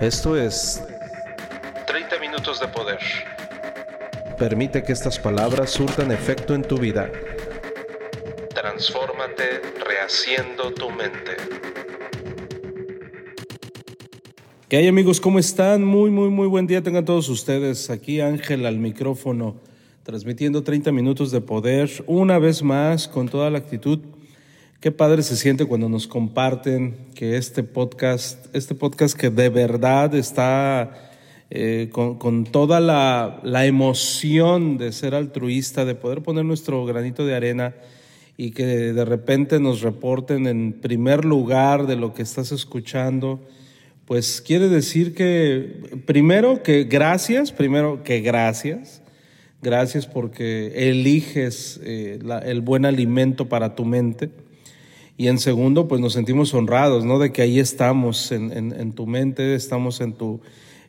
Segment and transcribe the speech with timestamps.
[0.00, 0.84] Esto es
[1.86, 2.98] 30 minutos de poder.
[4.38, 7.10] Permite que estas palabras surtan efecto en tu vida.
[8.54, 11.36] Transfórmate rehaciendo tu mente.
[14.68, 15.18] ¿Qué hay amigos?
[15.18, 15.82] ¿Cómo están?
[15.82, 17.88] Muy, muy, muy buen día tengan todos ustedes.
[17.88, 19.56] Aquí Ángel al micrófono,
[20.02, 24.00] transmitiendo 30 minutos de poder, una vez más, con toda la actitud.
[24.80, 30.14] Qué padre se siente cuando nos comparten que este podcast, este podcast que de verdad
[30.14, 31.10] está
[31.48, 37.24] eh, con, con, toda la, la emoción de ser altruista, de poder poner nuestro granito
[37.24, 37.74] de arena
[38.36, 43.40] y que de repente nos reporten en primer lugar de lo que estás escuchando,
[44.04, 49.02] pues quiere decir que primero que gracias, primero que gracias,
[49.62, 54.44] gracias porque eliges eh, el buen alimento para tu mente.
[55.18, 57.18] Y en segundo, pues nos sentimos honrados, ¿no?
[57.18, 60.40] De que ahí estamos en, en, en tu mente, estamos en tu,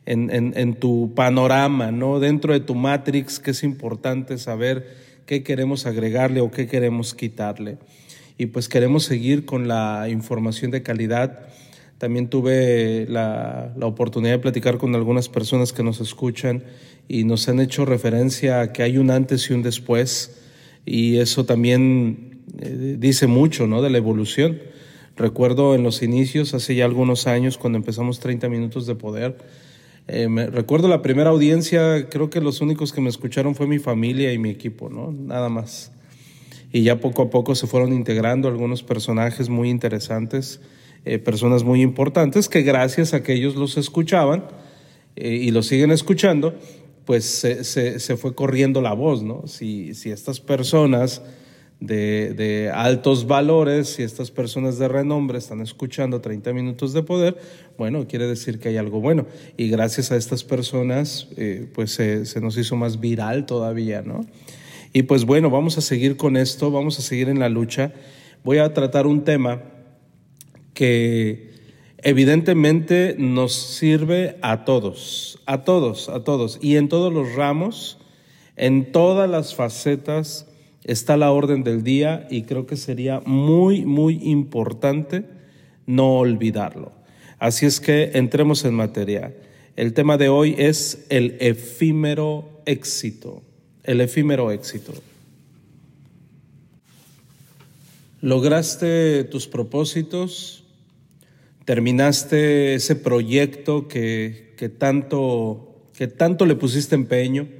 [0.04, 2.20] en, en, tu panorama, ¿no?
[2.20, 4.86] Dentro de tu matrix, que es importante saber
[5.24, 7.78] qué queremos agregarle o qué queremos quitarle.
[8.36, 11.48] Y pues queremos seguir con la información de calidad.
[11.96, 16.64] También tuve la, la oportunidad de platicar con algunas personas que nos escuchan
[17.08, 20.38] y nos han hecho referencia a que hay un antes y un después.
[20.84, 23.82] Y eso también eh, dice mucho ¿no?
[23.82, 24.60] de la evolución.
[25.16, 29.36] Recuerdo en los inicios, hace ya algunos años, cuando empezamos 30 minutos de poder,
[30.06, 34.32] eh, recuerdo la primera audiencia, creo que los únicos que me escucharon fue mi familia
[34.32, 35.12] y mi equipo, ¿no?
[35.12, 35.92] Nada más.
[36.72, 40.60] Y ya poco a poco se fueron integrando algunos personajes muy interesantes,
[41.04, 44.44] eh, personas muy importantes que gracias a que ellos los escuchaban
[45.20, 46.54] y los siguen escuchando,
[47.04, 49.48] pues se, fue corriendo la voz, ¿no?
[49.48, 51.22] Si estas personas
[51.80, 57.38] de, altos valores, si estas personas de renombre están escuchando 30 minutos de poder,
[57.76, 59.26] bueno, quiere decir que hay algo bueno.
[59.56, 64.26] Y gracias a estas personas, eh, pues se, nos hizo más viral todavía, ¿no?
[64.92, 67.92] Y pues bueno, vamos a seguir con esto, vamos a seguir en la lucha.
[68.42, 69.62] Voy a tratar un tema
[70.72, 71.50] que
[71.98, 77.98] evidentemente nos sirve a todos, a todos, a todos, y en todos los ramos,
[78.56, 80.47] en todas las facetas
[80.88, 85.24] está la orden del día y creo que sería muy, muy importante
[85.86, 86.92] no olvidarlo.
[87.38, 89.34] Así es que entremos en materia.
[89.76, 93.42] El tema de hoy es el efímero éxito,
[93.84, 94.94] el efímero éxito.
[98.22, 100.64] ¿Lograste tus propósitos?
[101.66, 107.57] ¿Terminaste ese proyecto que, que, tanto, que tanto le pusiste empeño?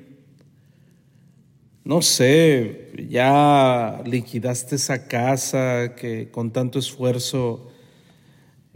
[1.88, 7.71] No sé, ya liquidaste esa casa que con tanto esfuerzo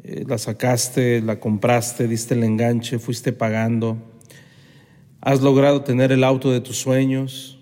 [0.03, 3.99] eh, la sacaste, la compraste, diste el enganche, fuiste pagando.
[5.21, 7.59] Has logrado tener el auto de tus sueños.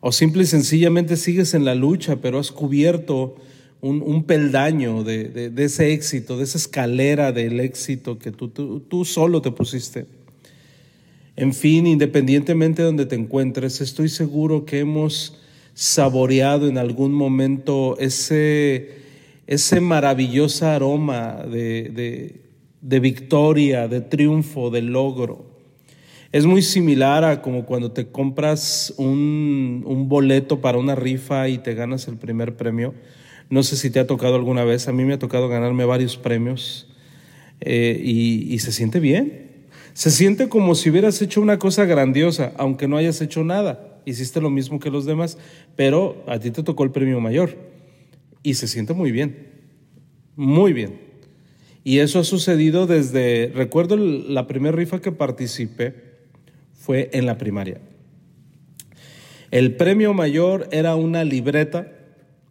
[0.00, 3.36] O simple y sencillamente sigues en la lucha, pero has cubierto
[3.82, 10.06] un, peldaño de, ese éxito, de esa escalera del éxito que tú solo te pusiste.
[11.36, 15.38] En fin, independientemente de donde te encuentres, estoy seguro que hemos
[15.74, 19.02] saboreado en algún momento ese,
[19.46, 22.40] ese maravilloso aroma de,
[22.80, 25.44] de, victoria, de triunfo, de logro.
[26.32, 31.58] Es muy similar a como cuando te compras un, un boleto para una rifa y
[31.58, 32.94] te ganas el primer premio.
[33.50, 36.16] No sé si te ha tocado alguna vez, a mí me ha tocado ganarme varios
[36.16, 36.88] premios
[37.60, 39.45] eh, y se siente bien.
[39.96, 43.98] Se siente como si hubieras hecho una cosa grandiosa, aunque no hayas hecho nada.
[44.04, 45.38] Hiciste lo mismo que los demás,
[45.74, 47.56] pero a ti te tocó el premio mayor.
[48.42, 49.48] Y se siente muy bien,
[50.36, 51.00] muy bien.
[51.82, 55.94] Y eso ha sucedido desde, recuerdo la primera rifa que participé
[56.74, 57.80] fue en la primaria.
[59.50, 61.90] El premio mayor era una libreta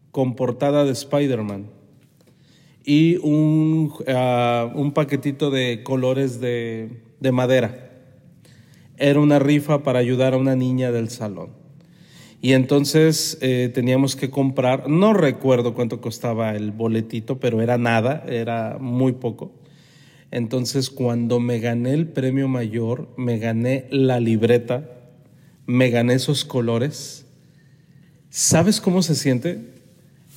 [0.10, 1.68] con portada de Spider-Man
[2.84, 7.90] y un, uh, un paquetito de colores de, de madera.
[8.98, 11.50] Era una rifa para ayudar a una niña del salón.
[12.40, 18.24] Y entonces eh, teníamos que comprar, no recuerdo cuánto costaba el boletito, pero era nada,
[18.28, 19.52] era muy poco.
[20.30, 24.88] Entonces cuando me gané el premio mayor, me gané la libreta,
[25.66, 27.26] me gané esos colores.
[28.30, 29.74] ¿Sabes cómo se siente?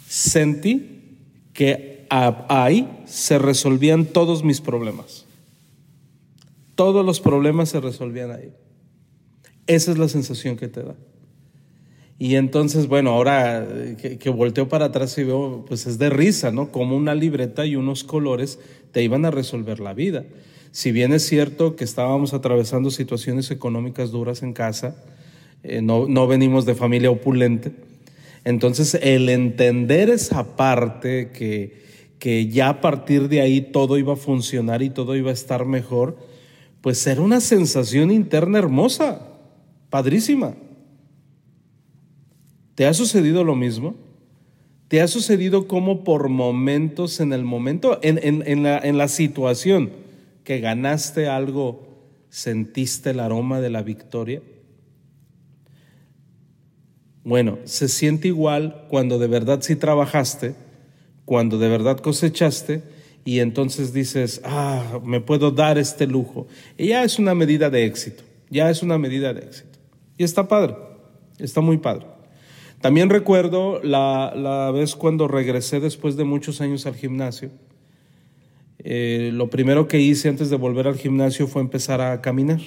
[0.07, 1.19] Sentí
[1.53, 5.28] que ahí se resolvían todos mis problemas.
[6.79, 8.53] Todos los problemas se resolvían ahí.
[9.67, 10.95] Esa es la sensación que te da.
[12.21, 13.67] Y entonces, bueno, ahora
[14.01, 16.71] que, que, volteo para atrás y veo, pues es de risa, ¿no?
[16.71, 18.61] Como una libreta y unos colores
[18.93, 20.25] te iban a resolver la vida.
[20.71, 25.03] Si bien es cierto que estábamos atravesando situaciones económicas duras en casa,
[25.65, 27.73] eh, no, no venimos de familia opulente,
[28.45, 31.83] entonces el entender esa parte que,
[32.21, 35.67] que ya a partir de ahí todo iba a funcionar y todo iba a estar
[35.67, 36.38] mejor,
[36.89, 39.21] pues era una sensación interna hermosa,
[39.91, 40.55] padrísima.
[42.75, 43.95] ¿Te ha sucedido lo mismo?
[44.89, 49.91] ¿Te ha sucedido como por momentos en el momento, en, la, en la situación
[50.45, 54.41] que ganaste algo, sentiste el aroma de la victoria?
[57.23, 60.55] Bueno, se siente igual cuando de verdad sí trabajaste,
[61.27, 62.81] cuando de verdad cosechaste
[63.29, 66.47] y entonces dices, ah, me puedo dar este lujo.
[66.79, 69.79] Y ya es una medida de éxito, ya es una medida de éxito.
[70.17, 70.77] Y está padre,
[71.39, 72.07] está muy padre.
[72.81, 77.51] También recuerdo la, la vez cuando regresé después de muchos años al gimnasio.
[78.79, 82.63] Eh, lo primero que hice antes de volver al gimnasio fue empezar a caminar,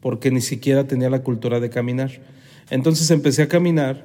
[0.00, 2.22] porque ni siquiera tenía la cultura de caminar.
[2.70, 4.02] Entonces empecé a caminar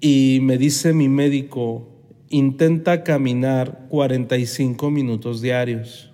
[0.00, 1.97] y me dice mi médico,
[2.30, 6.10] intenta caminar 45 minutos diarios.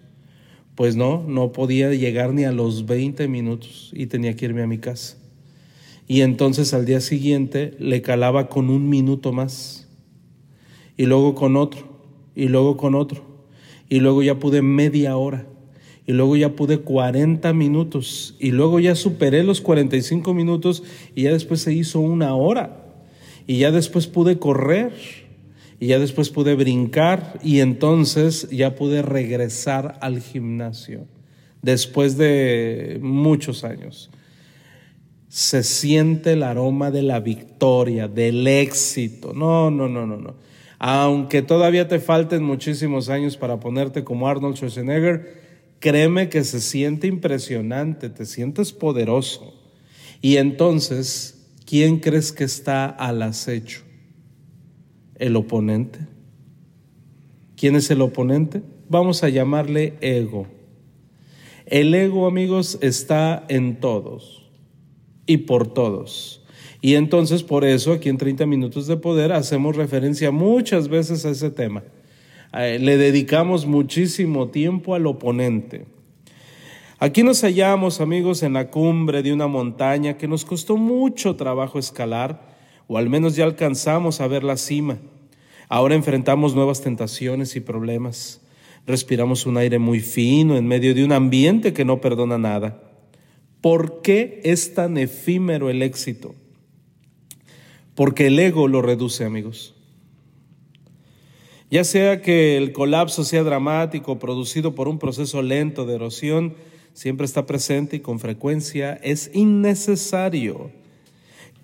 [0.74, 4.66] Pues no, no podía llegar ni a los 20 minutos y tenía que irme a
[4.66, 5.16] mi casa.
[6.06, 9.88] Y entonces al día siguiente le calaba con un minuto más.
[10.96, 12.00] Y luego con otro.
[12.34, 13.22] Y luego con otro.
[13.88, 15.46] Y luego ya pude media hora
[16.06, 20.82] y luego ya pude 40 minutos y luego ya superé los 45 minutos
[21.14, 22.84] y ya después se hizo una hora
[23.46, 24.92] y ya después pude correr
[25.80, 31.06] y ya después pude brincar y entonces ya pude regresar al gimnasio
[31.62, 34.10] después de muchos años.
[35.28, 39.32] Se siente el aroma de la victoria, del éxito.
[39.32, 40.34] No, no, no, no, no.
[40.78, 45.42] Aunque todavía te falten muchísimos años para ponerte como Arnold Schwarzenegger,
[45.80, 49.54] créeme que se siente impresionante, te sientes poderoso.
[50.20, 53.80] Y entonces, ¿quién crees que está al acecho?
[55.16, 56.00] El oponente.
[57.56, 58.62] ¿Quién es el oponente?
[58.88, 60.46] Vamos a llamarle ego.
[61.66, 64.50] El ego, amigos, está en todos
[65.26, 66.42] y por todos.
[66.80, 71.30] Y entonces por eso aquí en 30 minutos de poder hacemos referencia muchas veces a
[71.30, 71.82] ese tema.
[72.52, 75.86] Eh, le dedicamos muchísimo tiempo al oponente.
[76.98, 81.78] Aquí nos hallamos, amigos, en la cumbre de una montaña que nos costó mucho trabajo
[81.78, 82.53] escalar,
[82.86, 84.98] o al menos ya alcanzamos a ver la cima.
[85.68, 88.40] Ahora enfrentamos nuevas tentaciones y problemas.
[88.86, 92.82] Respiramos un aire muy fino en medio de un ambiente que no perdona nada.
[93.60, 96.34] ¿Por qué es tan efímero el éxito?
[97.94, 99.74] Porque el ego lo reduce, amigos.
[101.70, 106.54] Ya sea que el colapso sea dramático, producido por un proceso lento de erosión,
[106.92, 110.70] siempre está presente y con frecuencia es innecesario.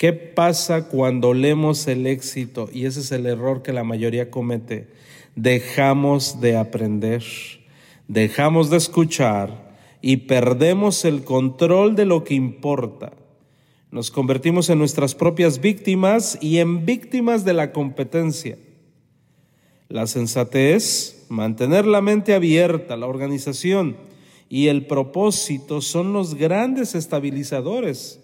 [0.00, 2.70] ¿Qué pasa cuando leemos el éxito?
[2.72, 4.88] Y ese es el error que la mayoría comete.
[5.36, 7.22] Dejamos de aprender,
[8.08, 13.12] dejamos de escuchar y perdemos el control de lo que importa.
[13.90, 18.56] Nos convertimos en nuestras propias víctimas y en víctimas de la competencia.
[19.90, 23.98] La sensatez, mantener la mente abierta, la organización
[24.48, 28.19] y el propósito son los grandes estabilizadores.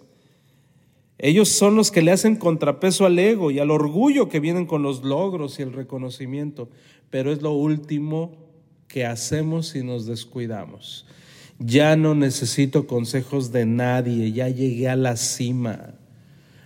[1.18, 4.82] Ellos son los que le hacen contrapeso al ego y al orgullo que vienen con
[4.82, 6.68] los logros y el reconocimiento,
[7.08, 8.32] pero es lo último
[8.86, 11.06] que hacemos si nos descuidamos.
[11.58, 15.94] Ya no necesito consejos de nadie, ya llegué a la cima.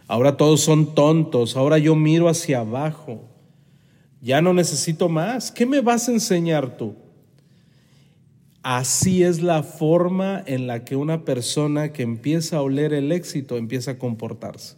[0.09, 3.29] Ahora todos son tontos, ahora yo miro hacia abajo.
[4.21, 5.53] Ya no necesito más.
[5.53, 6.95] ¿Qué me vas a enseñar tú?
[8.63, 13.57] Así es la forma en la que una persona que empieza a oler el éxito
[13.57, 14.77] empieza a comportarse.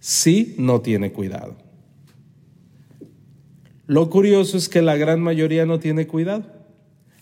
[0.00, 1.56] Si no tiene cuidado.
[3.86, 6.44] Lo curioso es que la gran mayoría no tiene cuidado.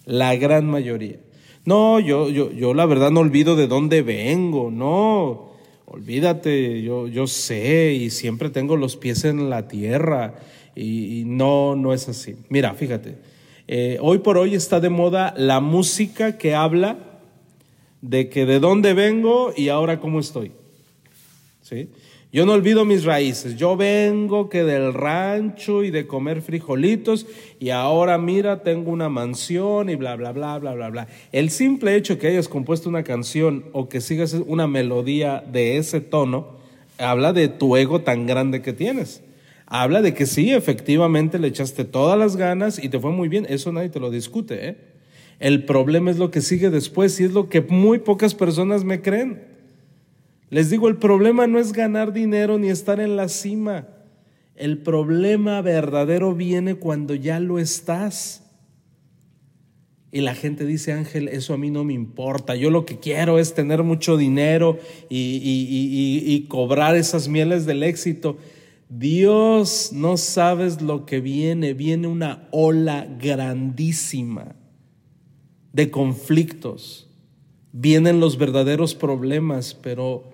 [0.05, 1.19] La gran mayoría.
[1.65, 4.71] No, yo, yo, yo la verdad no olvido de dónde vengo.
[4.71, 5.53] No,
[5.87, 10.35] olvídate, yo, yo sé y siempre tengo los pies en la tierra
[10.75, 12.37] y, no, no es así.
[12.49, 13.19] Mira, fíjate,
[13.69, 16.99] eh, hoy por hoy está de moda la música que habla
[18.01, 20.53] de que de dónde vengo y ahora cómo estoy.
[21.63, 21.89] ¿Sí?
[22.33, 23.57] Yo no olvido mis raíces.
[23.57, 27.27] Yo vengo que del rancho y de comer frijolitos
[27.61, 31.09] y ahora mira, tengo una mansión y bla, bla, bla, bla, bla, bla.
[31.31, 36.01] El simple hecho que hayas compuesto una canción o que sigas una melodía de ese
[36.01, 36.57] tono,
[36.99, 39.23] habla de tu ego tan grande que tienes
[39.73, 43.47] habla de que sí, efectivamente le echaste todas las ganas y te fue muy bien.
[43.49, 44.69] Eso nadie te lo discute.
[44.69, 44.77] ¿eh?
[45.41, 49.01] El problema es lo que sigue después y es lo que muy pocas personas me
[49.01, 49.43] creen.
[50.51, 53.89] Les digo, el problema no es ganar dinero ni estar en la cima.
[54.57, 58.45] El problema verdadero viene cuando ya lo estás.
[60.11, 62.55] Y la gente dice, Ángel, eso a mí no me importa.
[62.57, 68.37] Yo lo que quiero es tener mucho dinero y, cobrar esas mieles del éxito.
[68.99, 71.73] Dios, no sabes lo que viene.
[71.73, 74.55] Viene una ola grandísima
[75.73, 77.09] de conflictos.
[77.73, 80.25] Vienen los verdaderos problemas, pero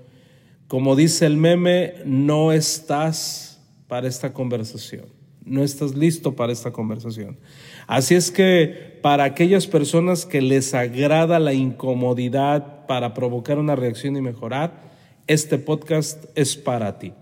[0.67, 5.07] como dice el meme, no estás para esta conversación.
[5.45, 7.39] No estás listo para esta conversación.
[7.87, 14.17] Así es que para aquellas personas que les agrada la incomodidad para provocar una reacción
[14.17, 14.91] y mejorar,
[15.29, 17.13] este podcast es para ti.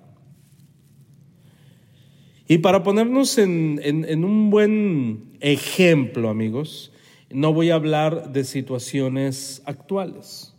[2.49, 6.93] Y para ponernos en, un buen ejemplo, amigos,
[7.31, 10.55] no voy a hablar de situaciones actuales.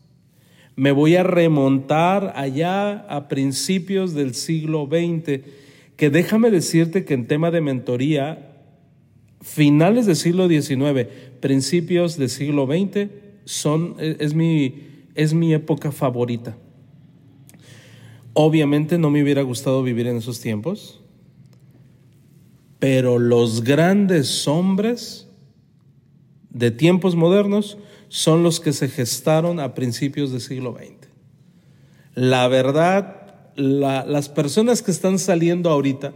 [0.76, 5.42] Me voy a remontar allá a principios del siglo XX,
[5.96, 8.54] que déjame decirte que en tema de mentoría
[9.42, 11.08] finales del siglo XIX,
[11.40, 13.10] principios del siglo XX,
[13.46, 14.76] son, es, mi,
[15.16, 16.58] es mi época favorita.
[18.34, 21.02] Obviamente no me hubiera gustado vivir en esos tiempos,
[22.80, 25.28] pero los grandes hombres
[26.50, 27.78] de tiempos modernos
[28.10, 31.10] son los que se gestaron a principios del siglo XX.
[32.14, 36.14] La verdad, las personas que están saliendo ahorita,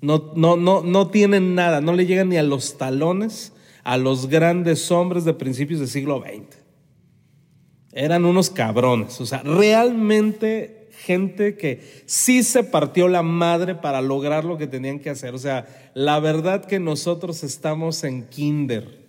[0.00, 3.52] no, no, no, no tienen nada, no le llegan ni a los talones
[3.84, 6.56] a los grandes hombres de principios del siglo XX.
[7.92, 14.44] Eran unos cabrones, o sea, realmente gente que sí se partió la madre para lograr
[14.44, 15.34] lo que tenían que hacer.
[15.34, 19.02] O sea, la verdad que nosotros estamos en kinder.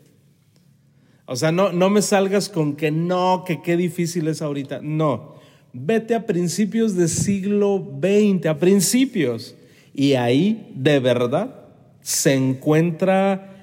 [1.25, 4.79] O sea, no, no me salgas con que no, que qué difícil es ahorita.
[4.81, 5.35] No,
[5.71, 9.55] vete a principios del siglo XX, a principios.
[9.93, 11.63] Y ahí de verdad
[12.01, 13.53] se encuentra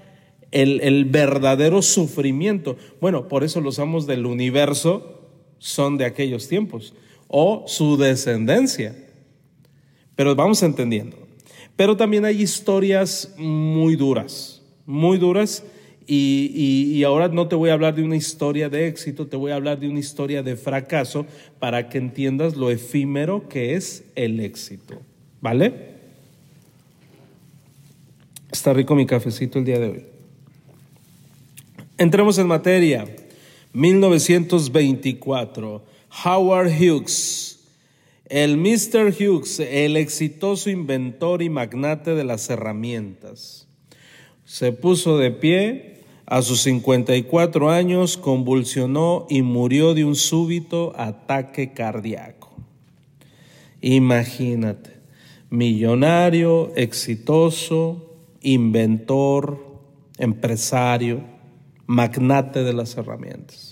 [0.51, 2.77] el, verdadero sufrimiento.
[3.01, 6.95] Bueno, por eso los amos del universo son de aquellos tiempos,
[7.31, 8.95] o su descendencia.
[10.17, 11.17] Pero vamos entendiendo.
[11.77, 15.65] Pero también hay historias muy duras, muy duras.
[16.07, 19.53] Y, y, ahora no te voy a hablar de una historia de éxito, te voy
[19.53, 21.25] a hablar de una historia de fracaso
[21.61, 25.01] para que entiendas lo efímero que es el éxito.
[25.41, 25.91] ¿Vale?
[28.51, 30.05] Está rico mi cafecito el día de hoy.
[31.97, 33.07] Entremos en materia.
[33.73, 35.90] 1924.
[36.25, 37.61] Howard Hughes.
[38.27, 39.13] El Mr.
[39.13, 43.67] Hughes, el exitoso inventor y magnate de las herramientas.
[44.45, 51.73] Se puso de pie a sus 54 años, convulsionó y murió de un súbito ataque
[51.73, 52.53] cardíaco.
[53.81, 54.91] Imagínate,
[55.49, 59.59] millonario, exitoso, inventor,
[60.19, 61.23] empresario,
[61.87, 63.70] magnate de las herramientas.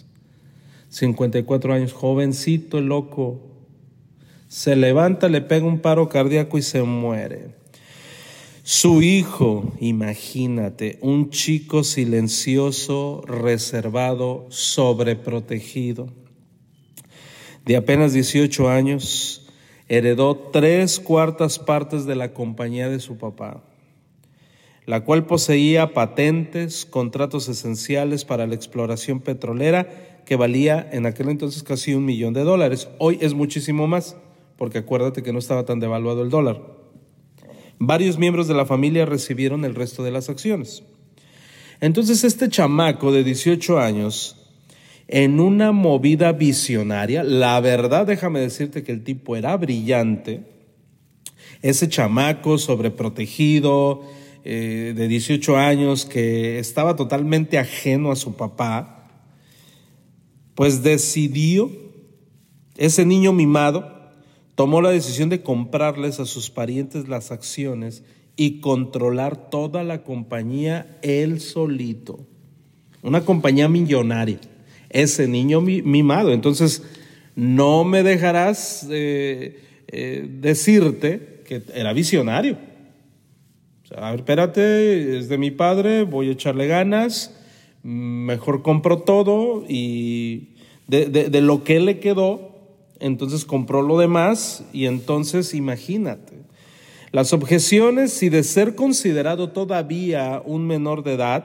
[0.99, 3.41] 54 años, jovencito, loco.
[4.49, 7.55] Se levanta, le pega un paro cardíaco y se muere.
[8.65, 16.09] Su hijo, imagínate, un chico silencioso, reservado, sobreprotegido,
[17.65, 19.47] de apenas 18 años,
[19.89, 23.68] heredó tres cuartas partes de la compañía de su papá
[24.89, 31.63] la cual poseía patentes, contratos esenciales para la exploración petrolera que valía en aquel entonces
[31.63, 32.89] casi un millón de dólares.
[32.97, 34.17] Hoy es muchísimo más,
[34.57, 36.63] porque acuérdate que no estaba tan devaluado el dólar.
[37.79, 40.83] Varios miembros de la familia recibieron el resto de las acciones.
[41.83, 44.37] Entonces este chamaco de 18 años,
[45.07, 50.45] en una movida visionaria, la verdad déjame decirte que el tipo era brillante,
[51.61, 54.03] ese chamaco sobreprotegido,
[54.51, 59.07] eh, de 18 años que estaba totalmente ajeno a su papá,
[60.55, 61.71] pues decidió,
[62.79, 64.11] ese niño mimado,
[64.55, 68.03] tomó la decisión de comprarles a sus parientes las acciones
[68.37, 72.27] y controlar toda la compañía él solito.
[73.03, 74.41] Una compañía millonaria.
[74.89, 76.33] Ese niño mimado.
[76.33, 76.83] Entonces,
[77.37, 82.68] no me dejarás eh, eh, decirte que era visionario
[83.97, 87.35] a ver, espérate, es de mi padre, voy a echarle ganas,
[87.83, 90.49] mejor compro todo y
[90.89, 92.53] de, lo que le quedó,
[93.01, 96.35] entonces compró lo demás y entonces imagínate.
[97.13, 101.45] Las objeciones, si de ser considerado todavía un menor de edad,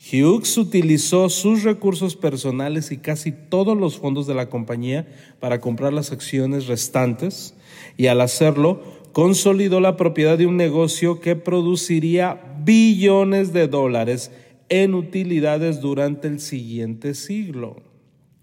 [0.00, 5.06] Hughes utilizó sus recursos personales y casi todos los fondos de la compañía
[5.38, 7.54] para comprar las acciones restantes
[7.96, 14.30] y al hacerlo consolidó la propiedad de un negocio que produciría billones de dólares
[14.68, 17.76] en utilidades durante el siguiente siglo.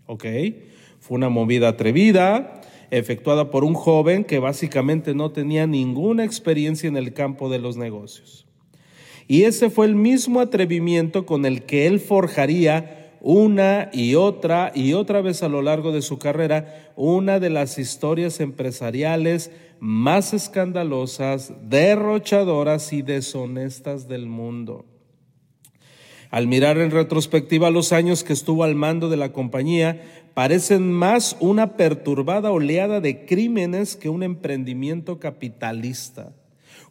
[0.06, 0.26] ¿Ok?
[1.00, 6.98] Fue una movida atrevida, efectuada por un joven que básicamente no tenía ninguna experiencia en
[6.98, 8.46] el campo de los negocios.
[9.28, 14.94] Y ese fue el mismo atrevimiento con el que él forjaría una y otra y
[14.94, 21.54] otra vez a lo largo de su carrera una de las historias empresariales más escandalosas,
[21.70, 24.86] derrochadoras y deshonestas del mundo.
[26.30, 30.02] Al mirar en retrospectiva los años que estuvo al mando de la compañía,
[30.34, 36.34] parecen más una perturbada oleada de crímenes que un emprendimiento capitalista.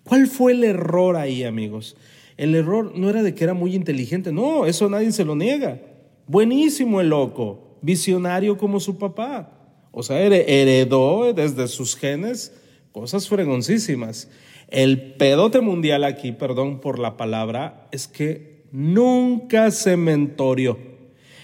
[0.05, 1.97] ¿Cuál fue el error ahí, amigos?
[2.37, 5.81] El error no era de que era muy inteligente, no, eso nadie se lo niega.
[6.27, 9.53] Buenísimo el loco, visionario como su papá.
[9.93, 12.53] O sea, heredó desde sus genes
[12.97, 14.31] cosas fregoncísimas.
[14.69, 20.79] El pedote mundial aquí, perdón por la palabra, es que nunca se mentorió.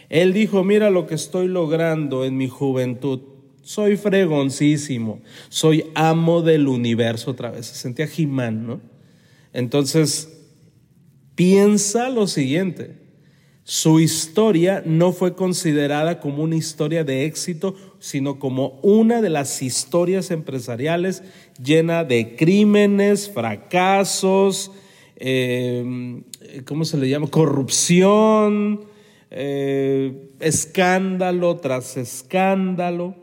[0.08, 3.20] Él dijo, mira lo que estoy logrando en mi juventud.
[3.60, 7.66] Soy fregoncísimo, soy amo del universo otra vez.
[7.66, 8.80] Se sentía Jimán, ¿no?
[9.52, 10.32] Entonces,
[11.34, 12.96] piensa lo siguiente,
[13.64, 19.62] su historia no fue considerada como una historia de éxito, sino como una de las
[19.62, 21.22] historias empresariales
[21.62, 24.72] llena de crímenes, fracasos,
[25.14, 26.20] eh,
[26.64, 27.28] ¿cómo se le llama?
[27.28, 28.86] Corrupción,
[29.30, 33.14] eh, escándalo tras escándalo.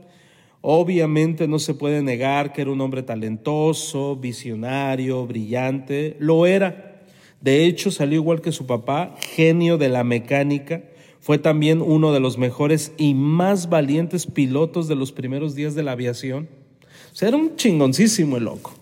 [0.62, 6.89] Obviamente no se puede negar que era un hombre talentoso, visionario, brillante, lo era
[7.41, 10.83] de hecho, salió igual que su papá, genio de la mecánica.
[11.29, 15.83] Fue también uno de los mejores y más valientes pilotos de los primeros días de
[15.83, 16.50] la aviación.
[17.13, 18.74] O sea, era un chingoncísimo el loco.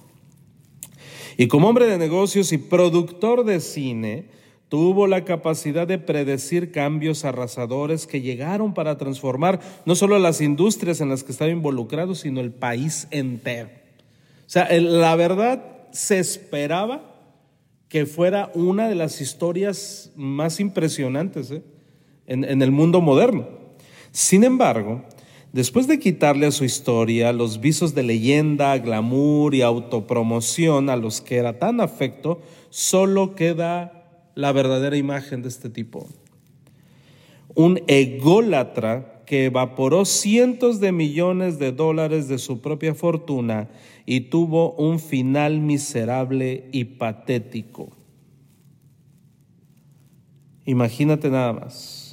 [1.35, 4.29] Y como hombre de negocios y productor de cine,
[4.69, 11.01] tuvo la capacidad de predecir cambios arrasadores que llegaron para transformar no solo las industrias
[11.01, 13.67] en las que estaba involucrado, sino el país entero.
[14.45, 17.13] O sea, la verdad se esperaba
[17.89, 21.61] que fuera una de las historias más impresionantes ¿eh?
[22.27, 23.47] En, el mundo moderno.
[24.11, 25.03] Sin embargo,
[25.53, 31.21] después de quitarle a su historia los visos de leyenda, glamour y autopromoción a los
[31.21, 36.07] que era tan afecto, solo queda la verdadera imagen de este tipo.
[37.55, 43.67] Un ególatra que evaporó cientos de millones de dólares de su propia fortuna
[44.05, 47.89] y tuvo un final miserable y patético.
[50.65, 52.06] Imagínate nada más.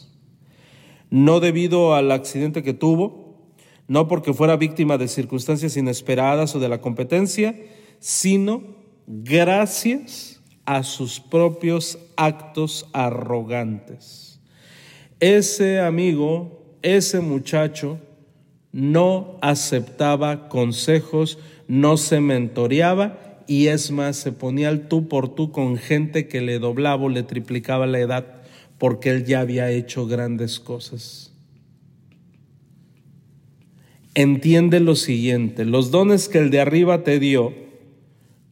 [1.15, 3.39] No debido al accidente que tuvo,
[3.87, 7.55] no porque fuera víctima de circunstancias inesperadas o de la competencia,
[8.01, 8.65] sino
[9.07, 14.41] gracias a sus propios actos arrogantes.
[15.21, 18.01] Ese amigo ese muchacho
[18.73, 25.53] no aceptaba consejos, no se mentoreaba y es más, se ponía al tú por tú
[25.53, 28.34] con gente que le doblaba o le triplicaba la edad
[28.79, 31.33] porque él ya había hecho grandes cosas.
[34.15, 37.53] Entiende lo siguiente, los dones que el de arriba te dio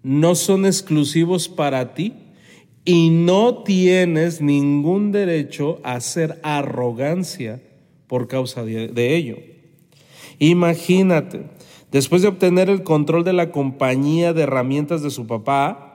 [0.03, 2.15] no son exclusivos para ti
[2.85, 7.63] y no tienes ningún derecho a hacer arrogancia
[8.09, 9.37] por causa de, ello.
[10.39, 11.45] Imagínate,
[11.93, 15.92] después de obtener el control de la compañía de herramientas de su papá,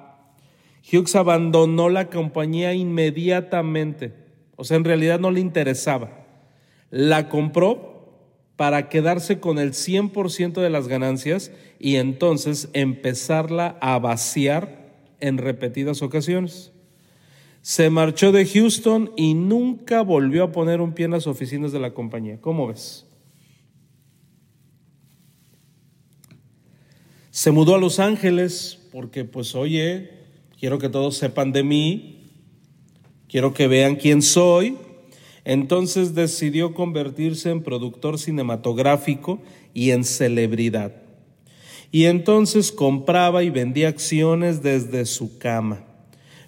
[0.91, 4.13] Hughes abandonó la compañía inmediatamente.
[4.56, 6.26] O sea, en realidad no le interesaba.
[6.89, 7.97] La compró
[8.56, 14.88] para quedarse con el 100% de las ganancias y entonces empezarla a vaciar
[15.19, 16.71] en repetidas ocasiones.
[17.62, 21.80] Se marchó de Houston y nunca volvió a poner un pie en las oficinas de
[21.80, 22.39] la compañía.
[22.39, 23.06] ¿Cómo ves?
[27.30, 30.16] Se mudó a Los Ángeles porque, pues, oye,
[30.60, 32.32] quiero que todos sepan de mí,
[33.28, 34.78] quiero que vean quién soy.
[35.46, 39.39] Entonces decidió convertirse en productor cinematográfico
[39.74, 40.93] y en celebridad.
[41.89, 45.86] Y entonces compraba y vendía acciones desde su cama.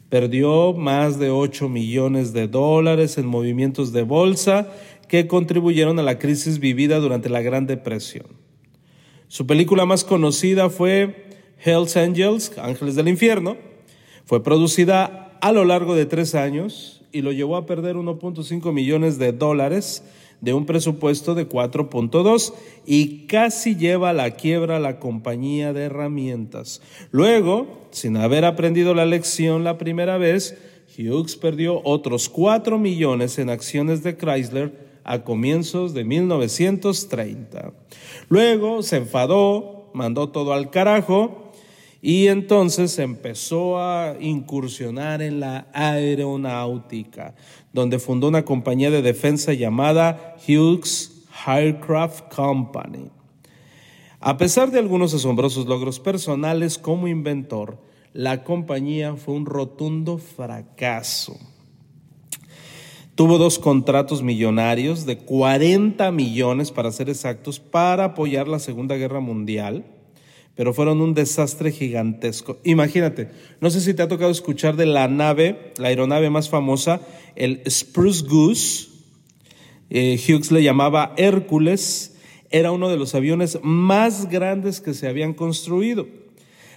[0.10, 4.68] Perdió más de 8 millones de dólares en movimientos de bolsa
[5.08, 8.28] que contribuyeron a la crisis vivida durante la Gran Depresión.
[9.30, 11.28] Su película más conocida fue
[11.64, 13.69] Hell's Angels, Ángeles del Infierno.
[14.30, 19.18] Fue producida a lo largo de tres años y lo llevó a perder 1.5 millones
[19.18, 20.04] de dólares
[20.40, 22.54] de un presupuesto de 4.2
[22.86, 26.80] y casi lleva a la quiebra la compañía de herramientas.
[27.10, 30.56] Luego, sin haber aprendido la lección la primera vez,
[30.96, 37.74] Hughes perdió otros 4 millones en acciones de Chrysler a comienzos de 1930.
[38.28, 41.49] Luego se enfadó, mandó todo al carajo
[42.02, 47.36] y entonces empezó a incursionar en la aeronáutica,
[47.74, 53.10] donde fundó una compañía de defensa llamada Hughes Aircraft Company.
[54.22, 57.80] A pesar de algunos asombrosos logros personales como inventor,
[58.14, 61.38] la compañía fue un rotundo fracaso.
[63.16, 69.20] Tuvo dos contratos millonarios de 40 millones, para ser exactos, para apoyar la Segunda Guerra
[69.20, 69.86] Mundial,
[70.60, 72.58] pero fueron un desastre gigantesco.
[72.66, 73.30] Imagínate,
[73.62, 77.00] no sé si te ha tocado escuchar de la nave, la aeronave más famosa,
[77.38, 78.90] el Spruce Goose.
[79.90, 82.18] Eh, Hughes le llamaba Hércules.
[82.50, 86.08] Era uno de los aviones más grandes que se habían construido.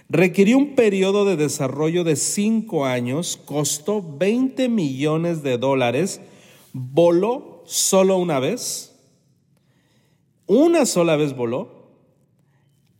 [0.07, 6.21] Requirió un periodo de desarrollo de cinco años, costó 20 millones de dólares
[6.71, 8.97] voló solo una vez,
[10.47, 11.82] una sola vez voló,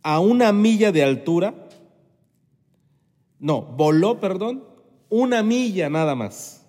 [0.04, 1.56] a una milla de altura,
[3.40, 4.64] no, voló, perdón,
[5.10, 6.66] una milla nada más,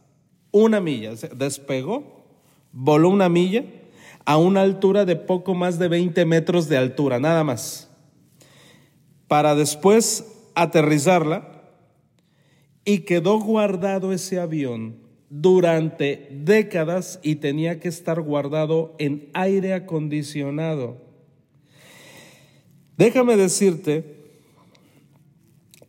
[0.51, 2.25] una milla, despegó,
[2.73, 3.65] voló una milla
[4.25, 7.91] a una altura de poco más de 20 metros de altura, nada más,
[9.29, 11.55] para después aterrizarla
[12.85, 14.97] y quedó guardado ese avión
[15.31, 21.04] durante décadas y tenía que estar guardado en aire acondicionado.
[22.97, 24.15] Déjame decirte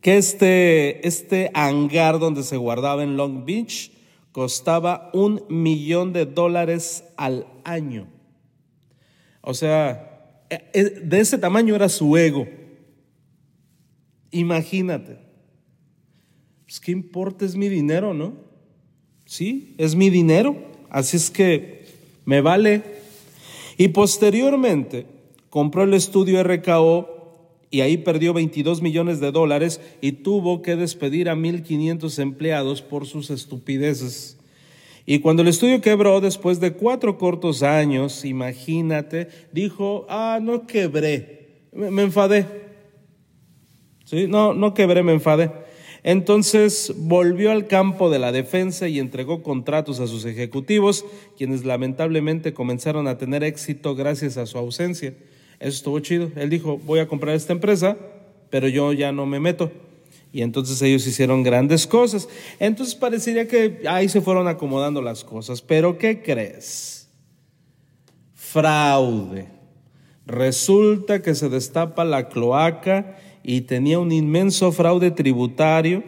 [0.01, 3.91] que este, este hangar donde se guardaba en Long Beach
[4.31, 8.07] costaba un millón de dólares al año.
[9.41, 12.47] O sea, e, e, de ese tamaño era su ego.
[14.31, 15.17] Imagínate.
[16.65, 17.45] Pues, ¿Qué importa?
[17.45, 18.33] Es mi dinero, ¿no?
[19.25, 20.55] Sí, es mi dinero,
[20.89, 21.85] así es que
[22.25, 22.83] me vale.
[23.77, 25.14] Y posteriormente
[25.55, 27.07] compró el estudio RKO
[27.71, 33.05] y ahí perdió 22 millones de dólares y tuvo que despedir a 1.500 empleados por
[33.05, 34.37] sus estupideces.
[35.05, 41.69] Y cuando el estudio quebró después de cuatro cortos años, imagínate, dijo, ah, no quebré,
[41.71, 42.45] me, enfadé.
[44.03, 45.51] Sí, no, no quebré, me enfadé.
[46.03, 51.05] Entonces volvió al campo de la defensa y entregó contratos a sus ejecutivos,
[51.37, 55.13] quienes lamentablemente comenzaron a tener éxito gracias a su ausencia.
[55.59, 56.31] Eso estuvo chido.
[56.35, 57.97] Él dijo, voy a comprar esta empresa,
[58.49, 59.71] pero yo ya no me meto.
[60.31, 62.27] Y entonces ellos hicieron grandes cosas.
[62.59, 65.61] Entonces parecería que ahí se fueron acomodando las cosas.
[65.61, 67.09] Pero ¿qué crees?
[68.33, 69.47] Fraude.
[70.25, 76.03] Resulta que se destapa la cloaca y tenía un inmenso fraude tributario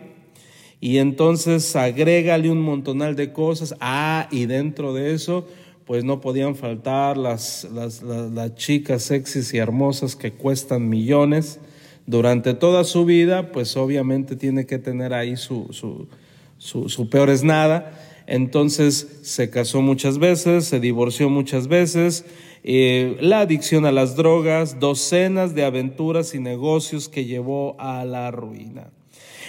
[0.79, 3.75] y entonces agrégale un montonal de cosas.
[3.79, 5.47] Ah, y dentro de eso,
[5.87, 11.59] pues no podían faltar las, las, las, chicas sexys y hermosas que cuestan millones.
[12.05, 17.45] Durante toda su vida, pues obviamente tiene que tener ahí su, su, su, peor es
[17.45, 17.97] nada.
[18.27, 22.25] Entonces se casó muchas veces, se divorció muchas veces,
[22.63, 28.29] eh, la adicción a las drogas, docenas de aventuras y negocios que llevó a la
[28.31, 28.91] ruina.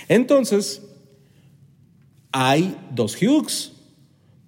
[0.09, 0.83] Entonces,
[2.31, 3.78] hay dos Hughes.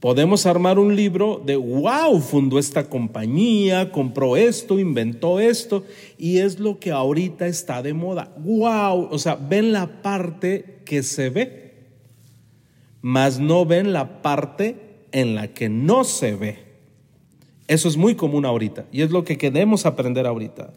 [0.01, 5.85] Podemos armar un libro de, wow, fundó esta compañía, compró esto, inventó esto,
[6.17, 8.35] y es lo que ahorita está de moda.
[8.39, 11.75] Wow, o sea, ven la parte que se ve,
[13.03, 14.77] mas no ven la parte
[15.13, 16.71] en la que no se ve.
[17.69, 20.73] Eso es muy común ahorita y es lo que queremos aprender ahorita.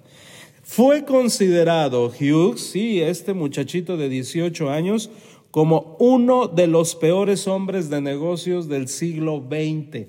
[0.62, 5.10] Fue considerado Hughes, sí, este muchachito de 18 años,
[5.54, 10.08] como uno de los peores hombres de negocios del siglo XX.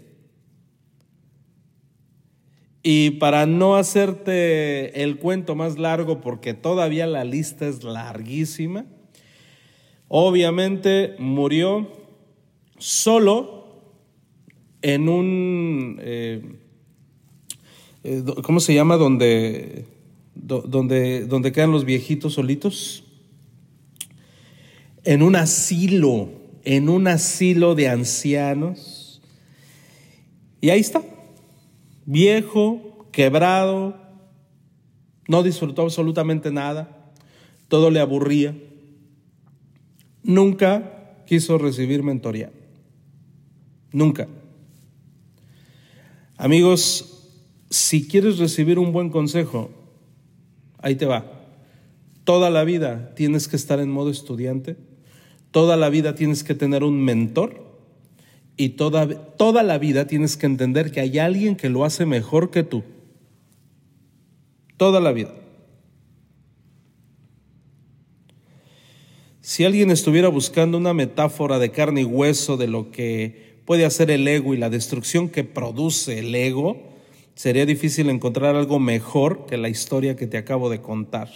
[2.82, 8.86] Y para no hacerte el cuento más largo, porque todavía la lista es larguísima,
[10.08, 11.88] obviamente murió
[12.78, 13.66] solo
[14.80, 15.98] en un...
[16.00, 16.42] Eh,
[18.02, 18.96] eh, ¿cómo se llama?
[18.96, 19.84] Donde,
[20.34, 23.03] donde, donde quedan los viejitos solitos.
[25.04, 26.30] En un asilo,
[26.64, 29.20] en un asilo de ancianos.
[30.60, 31.02] Y ahí está,
[32.06, 33.96] viejo, quebrado,
[35.28, 37.12] no disfrutó absolutamente nada,
[37.68, 38.54] todo le aburría,
[40.22, 42.50] nunca quiso recibir mentoría.
[43.92, 44.26] Nunca.
[46.36, 47.30] Amigos,
[47.70, 49.70] si quieres recibir un buen consejo,
[50.78, 51.30] ahí te va.
[52.24, 54.76] Toda la vida tienes que estar en modo estudiante,
[55.54, 57.62] toda la vida tienes que tener un mentor
[58.56, 62.50] y toda, toda la vida tienes que entender que hay alguien que lo hace mejor
[62.50, 62.82] que tú.
[64.76, 65.32] Toda la vida.
[69.42, 74.10] Si alguien estuviera buscando una metáfora de carne y hueso de lo que puede hacer
[74.10, 76.82] el ego y la destrucción que produce el ego,
[77.36, 81.30] sería difícil encontrar algo mejor que la historia que te acabo de contar.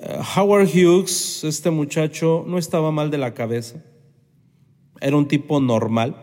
[0.00, 3.82] Eh, Howard Hughes, este muchacho, no estaba mal de la cabeza.
[5.00, 6.16] Era un tipo normal.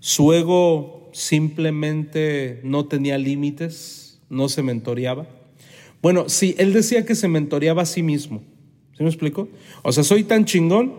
[0.00, 5.26] Su ego simplemente no tenía límites, no se mentoreaba.
[6.02, 8.42] Bueno, sí, él decía que se mentoreaba a sí mismo.
[8.96, 9.48] ¿Sí me explico?
[9.82, 10.94] O sea, soy tan chingón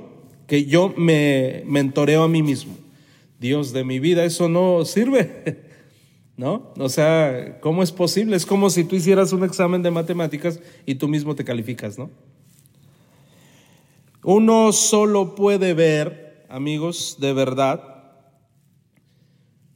[0.47, 2.75] que yo me mentoreo a mí mismo.
[3.39, 5.65] Dios de mi vida, eso no sirve.
[6.39, 6.71] ¿No?
[6.77, 8.37] O sea, ¿cómo es posible?
[8.37, 12.09] Es como si tú hicieras un examen de matemáticas y tú mismo te calificas, ¿no?
[14.23, 17.83] Uno solo puede ver, amigos, de verdad,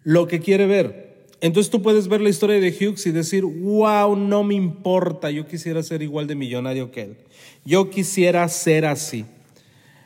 [0.04, 1.28] lo que quiere ver.
[1.42, 5.46] Entonces tú puedes ver la historia de Hughes y decir, wow, no me importa, yo
[5.46, 7.18] quisiera ser igual de millonario que él.
[7.66, 9.26] Yo quisiera ser así.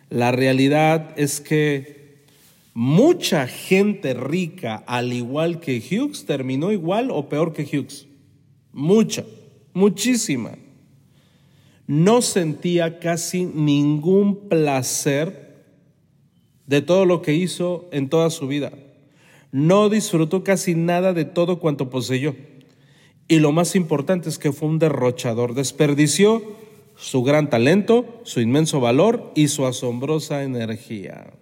[0.10, 1.97] La realidad es que
[2.80, 8.08] mucha gente rica, al igual que Hughes, terminó igual o peor que Hughes.
[8.72, 9.26] Mucha,
[9.74, 10.52] muchísima
[11.88, 15.56] no sentía casi ningún placer
[16.68, 18.72] de todo lo que hizo en toda su vida.
[19.52, 22.36] No disfrutó casi nada de todo cuanto poseyó.
[23.28, 25.56] Y lo más importante es que fue un derrochador.
[25.56, 26.44] Desperdició
[26.96, 31.34] su gran talento, su inmenso valor y su asombrosa energía.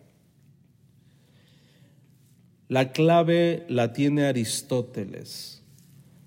[2.68, 5.64] La clave la tiene Aristóteles.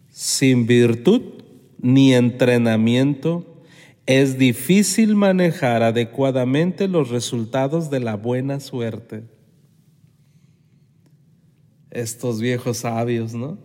[0.09, 1.23] Sin virtud
[1.81, 3.63] ni entrenamiento
[4.07, 9.25] es difícil manejar adecuadamente los resultados de la buena suerte.
[11.91, 13.59] Estos viejos sabios, ¿no?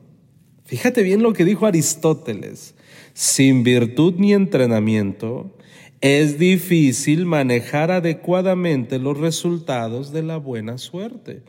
[0.66, 2.76] Fíjate bien lo que dijo Aristóteles.
[3.14, 5.56] Sin virtud ni entrenamiento,
[6.02, 11.44] es difícil manejar adecuadamente los resultados de la buena suerte.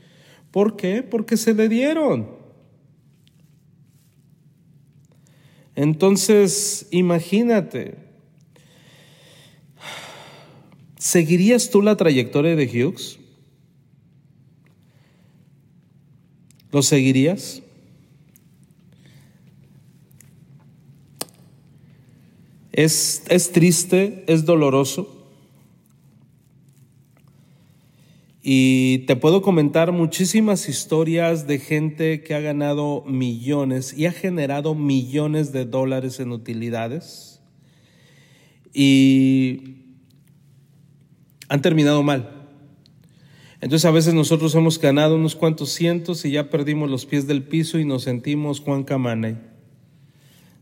[0.55, 1.03] ¿Por qué?
[1.03, 2.29] Porque se le dieron.
[5.75, 8.05] Entonces, imagínate,
[10.97, 13.19] ¿Seguirías tú la trayectoria de Hughes?
[16.71, 17.61] ¿Lo seguirías?
[22.73, 25.13] Es, es triste, es doloroso.
[28.47, 34.75] Y te puedo comentar muchísimas historias de gente que ha ganado millones y ha generado
[34.75, 37.41] millones de dólares en utilidades.
[38.75, 39.77] Y
[41.49, 42.51] han terminado mal.
[43.63, 47.45] Entonces a veces nosotros hemos ganado unos cuantos cientos y ya perdimos los pies del
[47.45, 49.39] piso y nos sentimos Juan Camane.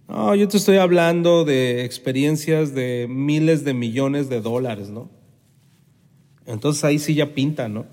[0.06, 5.21] No, yo te estoy hablando de experiencias de miles de millones de dólares, ¿no?
[6.46, 7.86] Entonces ahí sí ya pinta, ¿no?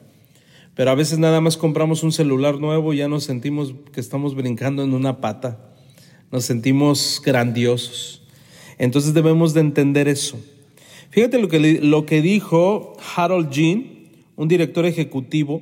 [0.76, 4.36] Pero a veces nada más compramos un celular nuevo y ya nos sentimos que estamos
[4.36, 5.60] brincando en una pata.
[6.32, 8.24] Nos sentimos grandiosos.
[8.78, 10.40] Entonces debemos de entender eso.
[11.10, 13.86] Fíjate lo que, lo que dijo Harold Jean,
[14.36, 15.62] un director ejecutivo,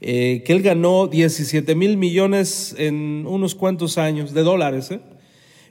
[0.00, 4.90] eh, que él ganó 17 mil millones en unos cuantos años de dólares.
[4.90, 5.00] ¿eh?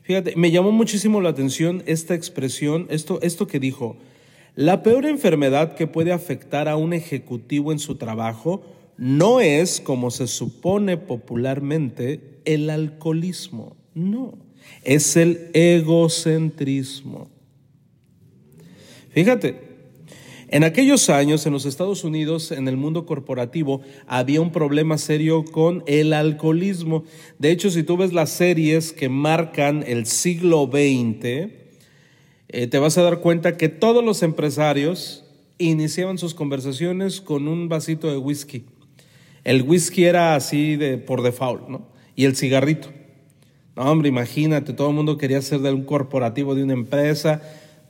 [0.03, 3.97] Fíjate, me llamó muchísimo la atención esta expresión, esto, esto que dijo,
[4.55, 8.63] la peor enfermedad que puede afectar a un ejecutivo en su trabajo
[8.97, 14.37] no es, como se supone popularmente, el alcoholismo, no,
[14.83, 17.29] es el egocentrismo.
[19.09, 19.73] Fíjate,
[20.49, 25.45] en aquellos años en los Estados Unidos, en el mundo corporativo, había un problema serio
[25.45, 27.05] con el alcoholismo.
[27.39, 31.62] De hecho, si tú ves las series que marcan el siglo XX,
[32.53, 35.25] eh, te vas a dar cuenta que todos los empresarios
[35.57, 38.63] iniciaban sus conversaciones con un vasito de whisky.
[39.43, 41.87] El whisky era así de por default, ¿no?
[42.15, 42.89] Y el cigarrito.
[43.75, 47.41] No, hombre, imagínate, todo el mundo quería ser de un corporativo de una empresa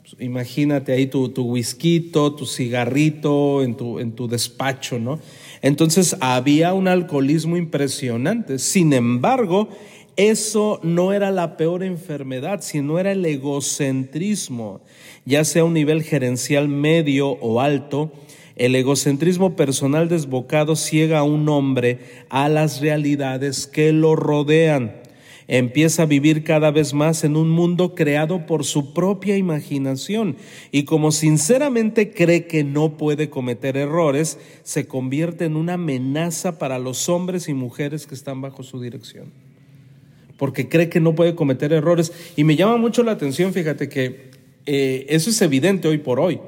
[0.04, 5.18] pues, imagínate ahí tu, tu whisky, tu cigarrito en tu, en tu despacho, ¿no?
[5.62, 8.58] Entonces había un alcoholismo impresionante.
[8.58, 9.70] Sin embargo,
[10.16, 14.80] eso no era la peor enfermedad, sino era el egocentrismo,
[15.24, 18.12] ya sea a un nivel gerencial medio o alto.
[18.56, 21.98] El egocentrismo personal desbocado ciega a un hombre
[22.28, 25.02] a las realidades que lo rodean.
[25.48, 30.36] Empieza a vivir cada vez más en un mundo creado por su propia imaginación
[30.70, 36.78] y como sinceramente cree que no puede cometer errores, se convierte en una amenaza para
[36.78, 39.43] los hombres y mujeres que están bajo su dirección.
[40.36, 42.12] Porque cree que no puede cometer errores.
[42.36, 44.30] Y me llama mucho la atención, fíjate que
[44.66, 46.40] eh, eso es evidente hoy por hoy.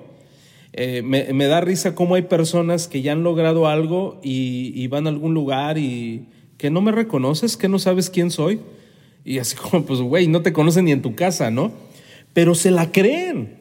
[0.78, 5.10] Eh, me, da risa cómo hay personas que ya han logrado algo y, van a
[5.10, 6.26] algún lugar y
[6.58, 8.60] que no me reconoces, que no sabes quién soy.
[9.24, 11.72] Y así como, pues, güey, no te conocen ni en tu casa, ¿no?
[12.32, 13.56] Pero se la creen,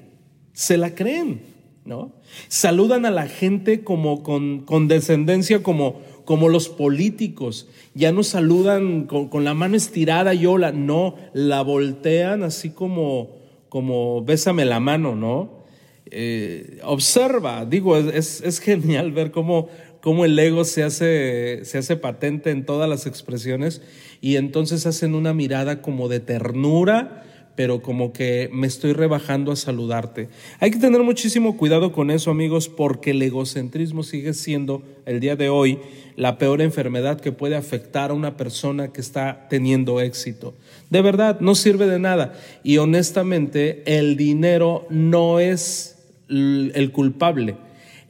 [0.52, 1.42] se la creen,
[1.86, 2.12] ¿no?
[2.50, 7.68] Saludan a la gente como con, con descendencia, como, como los políticos.
[7.94, 13.38] Ya no saludan con, con, la mano estirada y hola, no, la voltean así como,
[13.70, 15.64] como bésame la mano, ¿no?
[16.12, 19.70] Eh, observa, digo, es, es, genial ver cómo,
[20.02, 23.82] cómo el ego se hace, se hace patente en todas las expresiones
[24.22, 27.24] y entonces hacen una mirada como de ternura,
[27.56, 30.30] pero como que me estoy rebajando a saludarte.
[30.60, 35.36] Hay que tener muchísimo cuidado con eso, amigos, porque el egocentrismo sigue siendo el día
[35.36, 35.80] de hoy
[36.16, 40.54] la peor enfermedad que puede afectar a una persona que está teniendo éxito.
[40.90, 42.34] De verdad, no sirve de nada.
[42.64, 45.98] Y honestamente, el dinero no es
[46.30, 47.56] el culpable,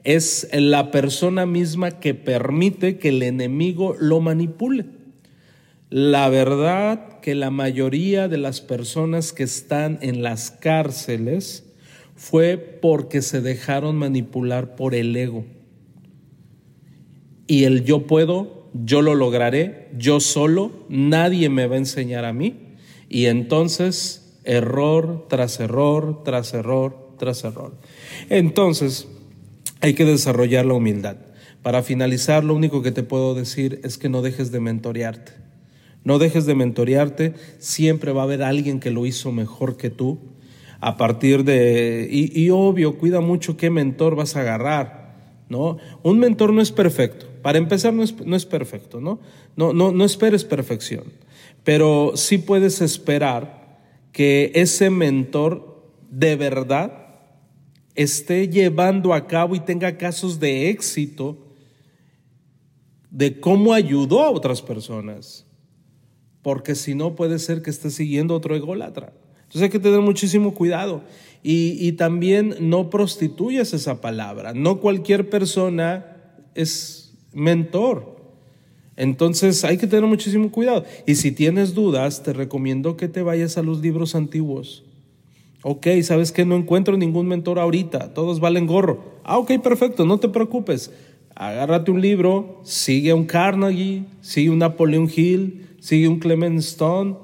[0.03, 4.85] es la persona misma que permite que el enemigo lo manipule.
[5.89, 11.63] La verdad que la mayoría de las personas que están en las cárceles
[12.15, 15.45] fue porque se dejaron manipular por el ego.
[17.45, 22.33] Y el yo puedo, yo lo lograré, yo solo, nadie me va a enseñar a
[22.33, 22.77] mí.
[23.07, 27.77] Y entonces, error tras error, tras error, tras error.
[28.29, 29.07] Entonces,
[29.81, 31.17] hay que desarrollar la humildad.
[31.61, 35.44] Para finalizar, lo único que te puedo decir es que no dejes de mentorearte
[36.05, 40.19] no dejes de mentorearte, siempre va a haber alguien que lo hizo mejor que tú.
[40.79, 45.15] A partir de, y, obvio, cuida mucho qué mentor vas a agarrar,
[45.49, 45.77] ¿no?
[46.03, 49.19] Un mentor no es perfecto, para empezar no es, no es perfecto, ¿no?
[49.55, 51.05] No, no, no esperes perfección,
[51.63, 53.79] pero sí puedes esperar
[54.11, 57.05] que ese mentor de verdad
[57.95, 61.37] esté llevando a cabo y tenga casos de éxito
[63.09, 65.45] de cómo ayudó a otras personas
[66.45, 69.13] porque si no puede ser que esté siguiendo otro ególatra.
[69.35, 71.01] Entonces hay que tener muchísimo cuidado.
[71.41, 74.53] Y, también no prostituyas esa palabra.
[74.53, 76.05] No cualquier persona
[76.53, 78.15] es mentor.
[78.95, 80.85] Entonces hay que tener muchísimo cuidado.
[81.07, 84.83] Y si tienes dudas, te recomiendo que te vayas a los libros antiguos.
[85.63, 89.03] Ok, sabes que no encuentro ningún mentor ahorita, todos valen gorro.
[89.23, 90.91] Ah, ok, perfecto, no te preocupes.
[91.33, 97.15] Agárrate un libro, sigue a un Carnegie, sigue un Napoleon Hill, sigue un Clement Stone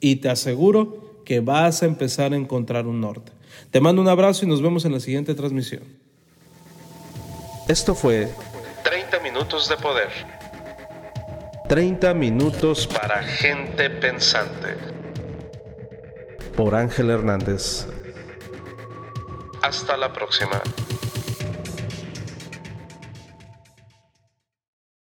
[0.00, 3.30] y te aseguro que vas a empezar a encontrar un norte.
[3.70, 5.84] Te mando un abrazo y nos vemos en la siguiente transmisión.
[7.68, 8.28] Esto fue
[8.82, 10.08] 30 minutos de poder.
[11.68, 14.74] 30 minutos para gente pensante.
[16.56, 17.86] Por Ángel Hernández.
[19.62, 20.60] Hasta la próxima.